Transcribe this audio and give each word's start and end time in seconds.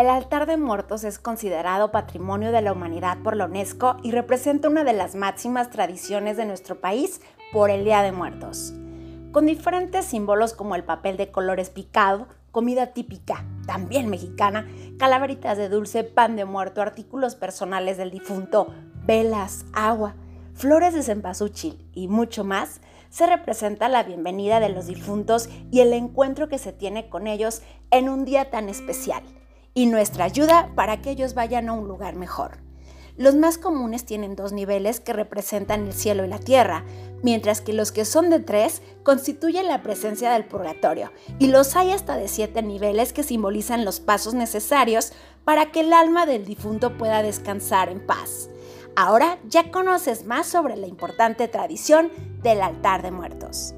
El 0.00 0.08
altar 0.08 0.46
de 0.46 0.56
muertos 0.56 1.04
es 1.04 1.18
considerado 1.18 1.92
patrimonio 1.92 2.52
de 2.52 2.62
la 2.62 2.72
humanidad 2.72 3.18
por 3.22 3.36
la 3.36 3.44
UNESCO 3.44 3.98
y 4.02 4.12
representa 4.12 4.70
una 4.70 4.82
de 4.82 4.94
las 4.94 5.14
máximas 5.14 5.68
tradiciones 5.68 6.38
de 6.38 6.46
nuestro 6.46 6.80
país 6.80 7.20
por 7.52 7.68
el 7.68 7.84
Día 7.84 8.00
de 8.00 8.10
Muertos. 8.10 8.72
Con 9.30 9.44
diferentes 9.44 10.06
símbolos 10.06 10.54
como 10.54 10.74
el 10.74 10.84
papel 10.84 11.18
de 11.18 11.30
colores 11.30 11.68
picado, 11.68 12.28
comida 12.50 12.94
típica, 12.94 13.44
también 13.66 14.08
mexicana, 14.08 14.66
calaveritas 14.98 15.58
de 15.58 15.68
dulce, 15.68 16.02
pan 16.02 16.34
de 16.34 16.46
muerto, 16.46 16.80
artículos 16.80 17.34
personales 17.34 17.98
del 17.98 18.10
difunto, 18.10 18.68
velas, 19.04 19.66
agua, 19.74 20.14
flores 20.54 20.94
de 20.94 21.02
cempasúchil 21.02 21.86
y 21.92 22.08
mucho 22.08 22.42
más, 22.42 22.80
se 23.10 23.26
representa 23.26 23.90
la 23.90 24.02
bienvenida 24.04 24.60
de 24.60 24.70
los 24.70 24.86
difuntos 24.86 25.50
y 25.70 25.80
el 25.80 25.92
encuentro 25.92 26.48
que 26.48 26.56
se 26.56 26.72
tiene 26.72 27.10
con 27.10 27.26
ellos 27.26 27.60
en 27.90 28.08
un 28.08 28.24
día 28.24 28.48
tan 28.48 28.70
especial 28.70 29.22
y 29.74 29.86
nuestra 29.86 30.24
ayuda 30.24 30.70
para 30.74 31.00
que 31.02 31.10
ellos 31.10 31.34
vayan 31.34 31.68
a 31.68 31.72
un 31.72 31.86
lugar 31.86 32.16
mejor. 32.16 32.58
Los 33.16 33.34
más 33.34 33.58
comunes 33.58 34.06
tienen 34.06 34.34
dos 34.34 34.52
niveles 34.52 34.98
que 34.98 35.12
representan 35.12 35.86
el 35.86 35.92
cielo 35.92 36.24
y 36.24 36.28
la 36.28 36.38
tierra, 36.38 36.84
mientras 37.22 37.60
que 37.60 37.74
los 37.74 37.92
que 37.92 38.06
son 38.06 38.30
de 38.30 38.40
tres 38.40 38.80
constituyen 39.02 39.68
la 39.68 39.82
presencia 39.82 40.32
del 40.32 40.46
purgatorio, 40.46 41.12
y 41.38 41.48
los 41.48 41.76
hay 41.76 41.90
hasta 41.90 42.16
de 42.16 42.28
siete 42.28 42.62
niveles 42.62 43.12
que 43.12 43.22
simbolizan 43.22 43.84
los 43.84 44.00
pasos 44.00 44.32
necesarios 44.32 45.12
para 45.44 45.70
que 45.70 45.80
el 45.80 45.92
alma 45.92 46.24
del 46.24 46.46
difunto 46.46 46.96
pueda 46.96 47.22
descansar 47.22 47.90
en 47.90 48.06
paz. 48.06 48.48
Ahora 48.96 49.38
ya 49.46 49.70
conoces 49.70 50.24
más 50.24 50.46
sobre 50.46 50.76
la 50.76 50.86
importante 50.86 51.46
tradición 51.46 52.10
del 52.42 52.62
altar 52.62 53.02
de 53.02 53.10
muertos. 53.10 53.74